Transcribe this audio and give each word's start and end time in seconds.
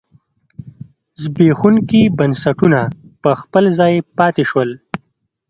زبېښونکي 1.21 2.01
بنسټونه 2.17 2.79
په 3.23 3.31
خپل 3.41 3.63
ځای 3.79 3.93
پاتې 4.17 4.43
شول. 4.49 4.69